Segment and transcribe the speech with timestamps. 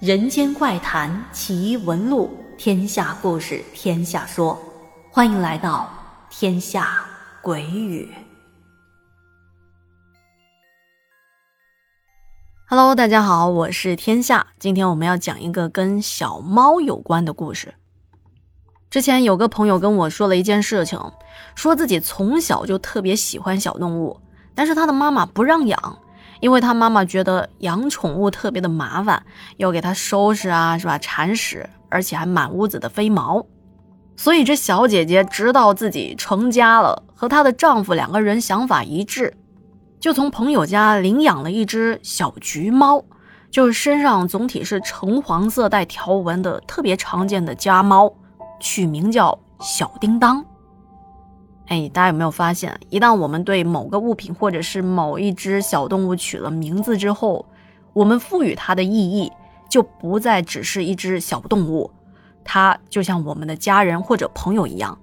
[0.00, 4.58] 人间怪谈奇闻录，天下故事天下说，
[5.10, 5.90] 欢迎来到
[6.30, 7.04] 天下
[7.42, 8.08] 鬼语。
[12.66, 14.46] Hello，大家好，我是天下。
[14.58, 17.74] 今天我们要讲一个跟小猫有关的故事。
[18.88, 20.98] 之前有个朋友跟我说了一件事情，
[21.54, 24.18] 说自己从小就特别喜欢小动物，
[24.54, 25.98] 但是他的妈妈不让养。
[26.40, 29.22] 因为他妈妈觉得养宠物特别的麻烦，
[29.58, 30.98] 要给它收拾啊，是吧？
[30.98, 33.46] 铲屎，而且还满屋子的飞毛。
[34.16, 39.34] 所以这小姐姐直到自己成家了，和她的丈夫两个人想法一致，
[39.98, 43.02] 就从朋友家领养了一只小橘猫，
[43.50, 48.12] 就是身上总体是橙黄色带条纹的特别常见的家猫，
[48.60, 50.44] 取名叫小叮当。
[51.70, 57.46] 哎，大家有没有发现，一旦我们对某个物品或者是某一只小动物取了名字之后，
[57.92, 59.30] 我们赋予它的意义
[59.68, 61.88] 就不再只是一只小动物，
[62.42, 64.98] 它就像我们的家人或者朋友一样，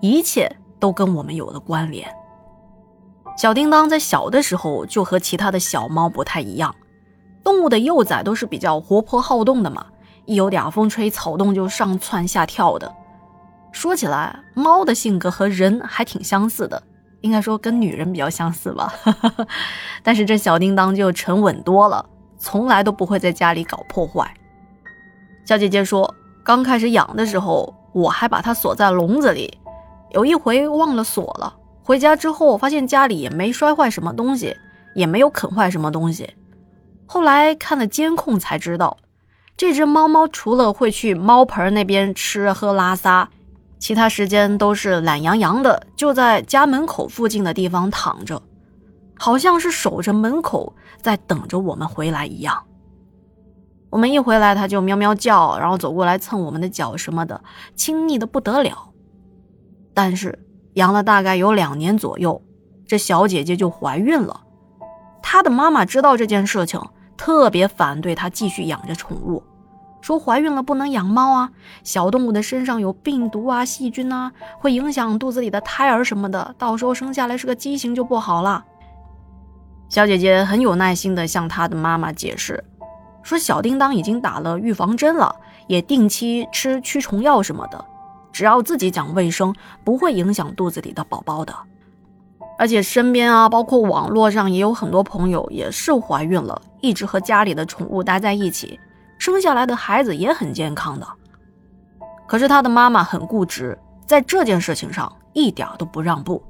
[0.00, 0.50] 一切
[0.80, 2.08] 都跟我们有了关联。
[3.36, 6.74] 小叮当在小的时候就和其他的小猫不太一样，
[7.44, 9.84] 动物的幼崽都是比较活泼好动的嘛，
[10.24, 12.90] 一有点风吹草动就上蹿下跳的。
[13.76, 16.82] 说起来，猫的性格和人还挺相似的，
[17.20, 18.90] 应该说跟女人比较相似吧。
[20.02, 24.32] 但是这小叮当就沉稳多了，从来都不会在家里搞破坏。
[25.44, 29.58] 小姐姐说，刚开始养的时候，我还把它锁在笼子里，
[30.12, 34.56] 有一回忘了锁了，回家之后发现家里也没摔坏什么东西，
[34.94, 36.34] 也没有啃坏什么东西。
[37.04, 38.96] 后来看了监控才知道，
[39.54, 43.28] 这只猫猫除了会去猫盆那边吃喝拉撒。
[43.78, 48.42] 其他时间都是懒洋洋的，就在家门口附近的地方躺着，
[49.18, 52.64] 好像是守着门口在等着我们回来一样。
[53.90, 57.42] 我们一回来，它就喵喵叫，然后走过来蹭我们的脚什么的，
[57.76, 58.90] 亲昵的不得了。
[59.94, 60.38] 但是
[60.74, 62.42] 养了大概有两年左右，
[62.86, 64.42] 这小姐姐就怀孕了。
[65.22, 66.80] 她的妈妈知道这件事情，
[67.16, 69.42] 特别反对她继续养着宠物。
[70.06, 71.50] 说怀孕了不能养猫啊，
[71.82, 74.30] 小动物的身上有病毒啊、细菌啊，
[74.60, 78.64] 会影响肚子里的胎儿什么的，到时候生下来是个畸形就不好了。
[79.88, 82.62] 小姐姐很有耐心地向她的妈妈解释，
[83.24, 85.34] 说小叮当已经打了预防针了，
[85.66, 87.84] 也定期吃驱虫药什么的，
[88.30, 89.52] 只要自己讲卫生，
[89.82, 91.52] 不会影响肚子里的宝宝的。
[92.60, 98.78] 而且身边啊，包括网络上也有很多朋友也是怀孕了，一直和家里的宠物待在一起。
[99.32, 101.06] 生下来的孩子也很健康的，
[102.28, 103.76] 可是他的妈妈很固执，
[104.06, 106.42] 在这件事情上一点都不让步。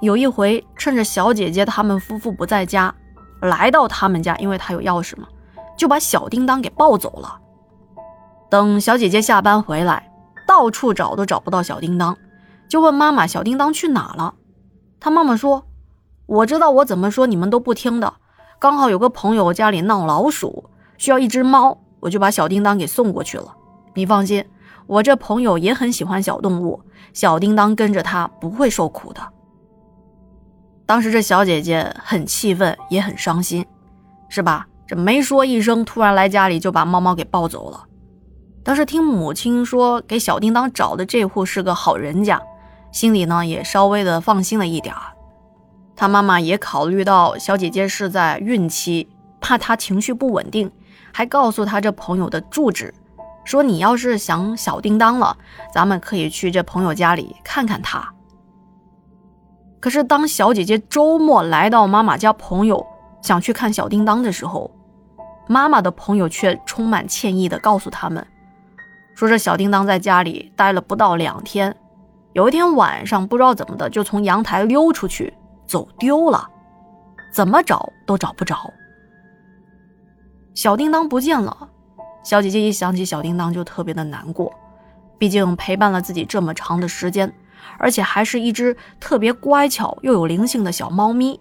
[0.00, 2.92] 有一回，趁着小姐姐他们夫妇不在家，
[3.40, 5.28] 来到他们家，因为他有钥匙嘛，
[5.76, 7.38] 就把小叮当给抱走了。
[8.50, 10.10] 等小姐姐下班回来，
[10.44, 12.16] 到处找都找不到小叮当，
[12.68, 14.34] 就问妈妈：“小叮当去哪了？”
[14.98, 15.66] 他妈妈说
[16.26, 18.14] ：“我知道，我怎么说你们都不听的。
[18.58, 20.68] 刚好有个朋友家里闹老鼠。”
[20.98, 23.54] 需要一只猫，我就把小叮当给送过去了。
[23.94, 24.44] 你放心，
[24.86, 26.80] 我这朋友也很喜欢小动物，
[27.12, 29.20] 小叮当跟着他不会受苦的。
[30.84, 33.64] 当时这小姐姐很气愤，也很伤心，
[34.28, 34.66] 是吧？
[34.84, 37.84] 这没说一声，突然来家里就把猫猫给抱走了。
[38.64, 42.42] 当时听母亲说给小叮当找的这户是个好人家，
[42.90, 45.00] 心里呢也稍微的放心了一点儿。
[45.94, 49.08] 他妈妈也考虑到小姐姐是在孕期，
[49.40, 50.70] 怕她情绪不稳定。
[51.12, 52.92] 还告诉他这朋友的住址，
[53.44, 55.36] 说你要是想小叮当了，
[55.72, 58.12] 咱们可以去这朋友家里看看他。
[59.80, 62.86] 可是当小姐姐周末来到妈妈家朋友
[63.20, 64.70] 想去看小叮当的时候，
[65.48, 68.24] 妈妈的朋友却充满歉意的告诉他们，
[69.14, 71.76] 说这小叮当在家里待了不到两天，
[72.32, 75.34] 有一天晚上不知道怎么的就从阳台溜出去
[75.66, 76.48] 走丢了，
[77.32, 78.72] 怎么找都找不着。
[80.54, 81.68] 小叮当不见了，
[82.22, 84.52] 小姐姐一想起小叮当就特别的难过，
[85.18, 87.32] 毕竟陪伴了自己这么长的时间，
[87.78, 91.40] 而且还是一只特别乖巧又有灵性的小猫咪，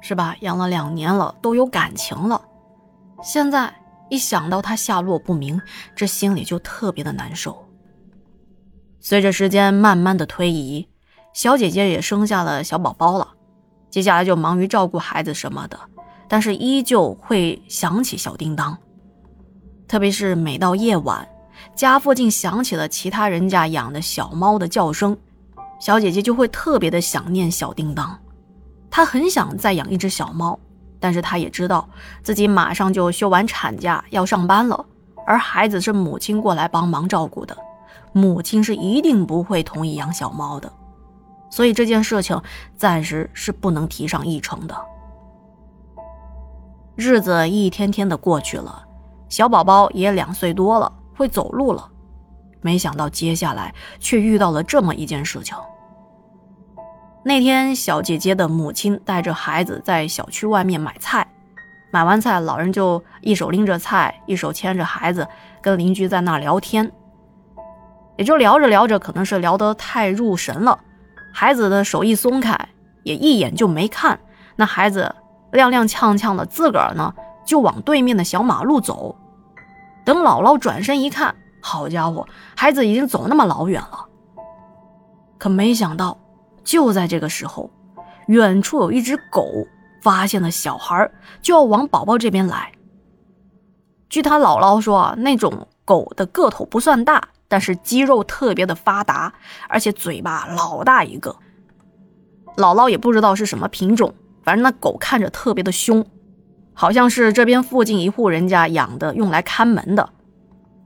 [0.00, 0.36] 是吧？
[0.40, 2.42] 养了两年了，都有感情了，
[3.22, 3.72] 现在
[4.10, 5.60] 一想到它下落不明，
[5.96, 7.66] 这心里就特别的难受。
[9.00, 10.88] 随着时间慢慢的推移，
[11.32, 13.28] 小姐姐也生下了小宝宝了，
[13.88, 15.78] 接下来就忙于照顾孩子什么的。
[16.32, 18.74] 但是依旧会想起小叮当，
[19.86, 21.28] 特别是每到夜晚，
[21.76, 25.14] 家附近响起了其他人家养的小猫的叫声，
[25.78, 28.18] 小姐姐就会特别的想念小叮当。
[28.90, 30.58] 她很想再养一只小猫，
[30.98, 31.86] 但是她也知道
[32.22, 34.86] 自己马上就休完产假要上班了，
[35.26, 37.54] 而孩子是母亲过来帮忙照顾的，
[38.14, 40.72] 母亲是一定不会同意养小猫的，
[41.50, 42.40] 所以这件事情
[42.74, 44.74] 暂时是不能提上议程的。
[46.94, 48.84] 日子一天天的过去了，
[49.28, 51.88] 小宝宝也两岁多了，会走路了。
[52.60, 55.56] 没想到接下来却遇到了这么一件事情。
[57.24, 61.26] 那天，小姐姐的母亲带着孩子在小区外面买菜，
[61.92, 65.26] 买完菜，老人就一手拎着菜，一手牵着孩子，
[65.60, 66.92] 跟邻居在那聊天。
[68.18, 70.78] 也就聊着聊着，可能是聊得太入神了，
[71.32, 72.68] 孩子的手一松开，
[73.04, 74.20] 也一眼就没看。
[74.54, 75.14] 那孩子
[75.52, 77.14] 踉踉跄跄的，自个儿呢
[77.44, 79.14] 就往对面的小马路走。
[80.04, 82.26] 等姥姥转身一看，好家伙，
[82.56, 84.06] 孩子已经走那么老远了。
[85.38, 86.18] 可没想到。
[86.64, 87.68] 就在这个时候，
[88.28, 89.44] 远处有一只狗
[90.00, 91.10] 发现了小孩，
[91.40, 92.70] 就要往宝宝这边来。
[94.08, 99.32] 据他姥姥说，那种狗的个头不算大，但是肌肉特别的发达，
[99.68, 101.34] 而且嘴巴老大一个。
[102.56, 106.04] 姥姥也不知道是什么品种，反正那狗看着特别的凶，
[106.74, 110.08] 好像是这边附近一户人家养的，用来看门的。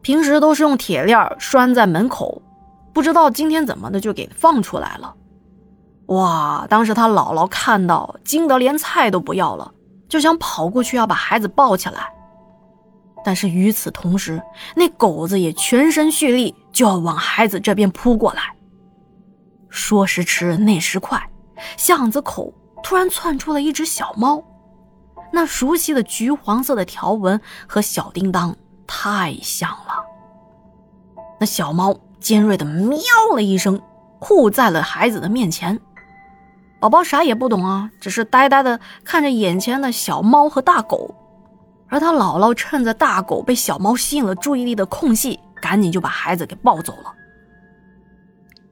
[0.00, 2.42] 平时都是用铁链拴在门口，
[2.92, 5.14] 不知道今天怎么的就给放出来了。
[6.06, 6.66] 哇！
[6.68, 9.72] 当时他姥姥看到，惊得连菜都不要了，
[10.08, 12.12] 就想跑过去要把孩子抱起来。
[13.24, 14.42] 但是与此同时，
[14.74, 18.42] 那狗子也全身蓄力，就要往孩子这边扑过来。
[19.68, 21.30] 说时迟，那时快，
[21.76, 22.52] 巷子口
[22.82, 24.42] 突然窜出了一只小猫，
[25.32, 28.54] 那熟悉的橘黄色的条纹和小叮当
[28.86, 30.04] 太像了。
[31.40, 33.00] 那小猫尖锐的喵
[33.34, 33.80] 了一声，
[34.18, 35.80] 护在了孩子的面前。
[36.80, 41.14] 宝宝啥也不懂啊，只是呆呆的看着眼前的小猫和大狗，
[41.88, 47.12] 而他姥姥趁着大狗被小猫吸引了注意力的空隙，赶紧就把孩子给抱走了。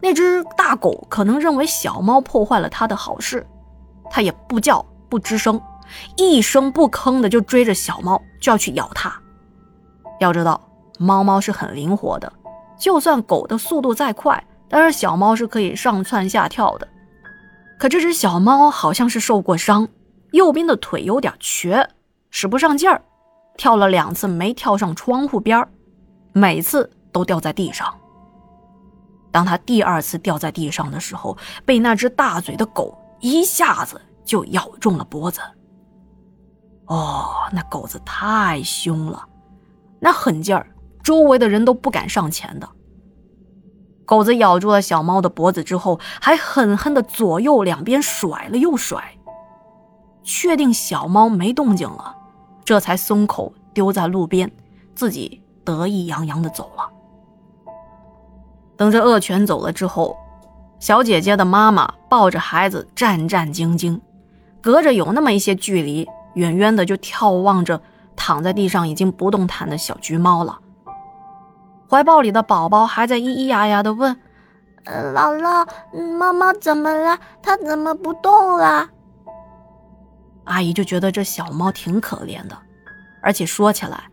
[0.01, 3.47] 那只大狗可能认为小猫破坏了它的好事，
[4.11, 5.61] 它也不叫不吱声，
[6.17, 9.12] 一声不吭的就追着小猫就要去咬它。
[10.19, 10.61] 要知道，
[10.99, 12.31] 猫猫是很灵活的，
[12.77, 16.87] 就算狗的速度再快，但是小猫是可以上蹿下跳的。
[17.79, 19.89] 可这只小猫好像是受过伤，
[20.33, 21.89] 右边的腿有点瘸，
[22.31, 23.01] 使不上劲儿，
[23.56, 25.69] 跳了两次没跳上窗户边儿
[26.33, 27.95] 每次都掉在地上。
[29.33, 35.40] 当它第二次掉在地上的时候，被那只大嘴的狗一下子就咬中了脖子。
[36.87, 39.25] 哦，那狗子太凶了，
[40.00, 40.67] 那狠劲儿，
[41.02, 42.69] 周围的人都不敢上前的。
[44.05, 49.17] 狗子咬住了小猫的脖子之后，还狠狠的左右两边甩了又甩，
[50.25, 52.17] 确定小猫没动静了，
[52.64, 54.50] 这才松口丢在路边，
[54.96, 56.90] 自己得意洋洋的走了。
[58.76, 60.17] 等这恶犬走了之后，
[60.81, 64.00] 小姐姐的妈妈抱着孩子战战兢兢，
[64.62, 67.81] 隔着有那么一些距离，远远的就眺望着
[68.17, 70.59] 躺在地上已经不动弹的小橘猫了。
[71.88, 74.17] 怀抱里的宝宝还在咿咿呀呀的问：“，
[74.87, 75.67] 姥姥，
[76.19, 77.19] 妈妈怎么了？
[77.43, 78.89] 它怎么不动了？”
[80.44, 82.56] 阿姨就觉得这小猫挺可怜的，
[83.22, 84.05] 而且说起来，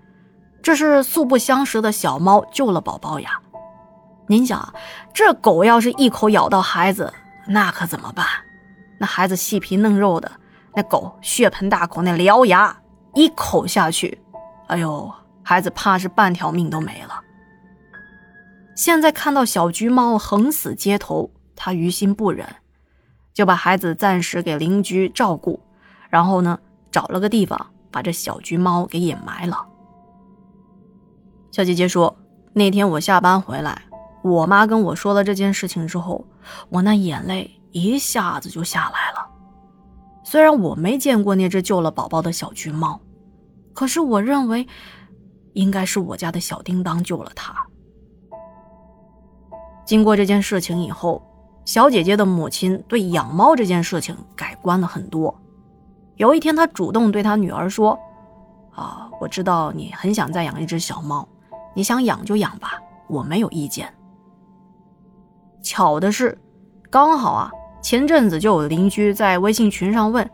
[0.61, 3.39] 这是素不相识的小猫救了宝宝呀。
[4.27, 4.73] 您想，
[5.13, 7.13] 这狗要是一口咬到孩子，
[7.47, 8.25] 那可怎么办？
[8.99, 10.29] 那孩子细皮嫩肉的，
[10.75, 12.77] 那狗血盆大口，那獠牙
[13.13, 14.21] 一口下去，
[14.67, 15.11] 哎呦，
[15.43, 17.21] 孩子怕是半条命都没了。
[18.75, 22.45] 现在看到小橘猫横死街头，他于心不忍，
[23.33, 25.59] 就把孩子暂时给邻居照顾，
[26.09, 26.59] 然后呢，
[26.91, 29.65] 找了个地方把这小橘猫给掩埋了。
[31.51, 32.15] 小姐姐说，
[32.53, 33.83] 那天我下班回来，
[34.27, 36.25] 我妈跟我说了这件事情之后，
[36.69, 39.25] 我那眼泪一下子就下来了。
[40.23, 42.99] 虽然我没见过那只救了宝宝的小橘猫，
[43.73, 44.67] 可是我认为，
[45.53, 47.55] 应该是我家的小叮当救了它。
[49.85, 51.23] 经过这件事情以后，
[51.63, 55.33] 小姐姐的母亲对养猫这件事情改观了很多。
[56.15, 57.97] 有一天，她主动对她女儿说
[58.75, 61.27] ：“啊，我知道你很想再养一只小猫，
[61.73, 63.93] 你想养就养吧，我没有意见。”
[65.67, 66.37] 巧的是，
[66.89, 70.27] 刚好啊，前阵子就有邻居在微信群上问，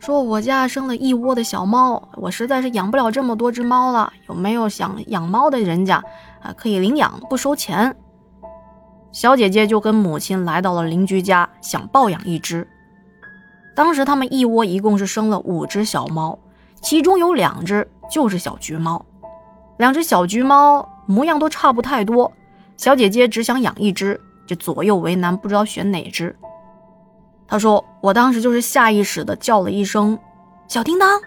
[0.00, 6.02] 说我家生了一窝的小猫，我实在是养不了这么多只猫了，有没有想养猫的人家
[6.42, 6.52] 啊？
[6.56, 7.94] 可以领养，不收钱。
[9.12, 12.66] 小姐姐就跟母亲来到了邻居家，想抱养一只。
[13.76, 16.36] 当时他们一窝一共是生了五只小猫，
[16.82, 19.06] 其中有两只就是小橘猫。
[19.76, 22.32] 两只小橘猫模样都差不太多，
[22.76, 26.34] 小姐姐只想养一只，就左右为难，不知道选哪只。
[27.46, 30.18] 他说：“我当时就是下意识的叫了一声
[30.68, 31.20] ‘小叮当’，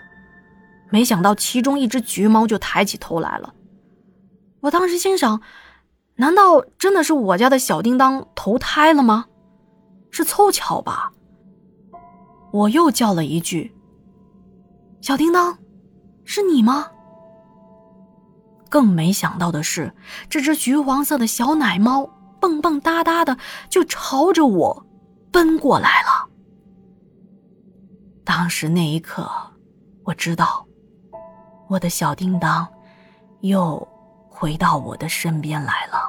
[0.91, 3.53] 没想到其中一只橘猫就抬起头来了。
[4.59, 5.41] 我当时心想，
[6.15, 9.25] 难道真的是我家的小叮当投胎了吗？
[10.09, 11.11] 是凑巧吧？
[12.51, 13.73] 我又叫了一句
[15.01, 15.57] ：‘小叮当，
[16.25, 16.87] 是你吗？’”
[18.69, 19.93] 更没想到的是，
[20.29, 22.09] 这只橘黄色的小奶猫
[22.41, 23.37] 蹦蹦哒哒的
[23.69, 24.85] 就朝着我
[25.31, 26.27] 奔过来了。
[28.25, 29.29] 当时那一刻，
[30.03, 30.65] 我知道，
[31.69, 32.67] 我的小叮当
[33.41, 33.87] 又
[34.27, 35.99] 回到我的身边来了。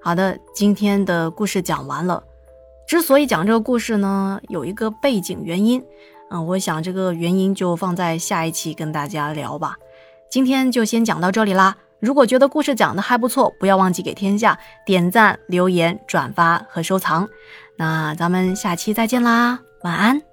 [0.00, 2.22] 好的，今天的故事讲完了。
[2.86, 5.84] 之所以讲这个故事呢，有一个背景原因。
[6.30, 9.76] 嗯，我想这个原因就放在下一期跟大家聊吧。
[10.30, 11.76] 今天就先讲到这里啦。
[12.00, 17.28] 如果觉得故事讲的还不错，不要忘记给天下点赞、留言、转发和收藏。
[17.76, 20.27] 那咱们下期再见啦，晚安。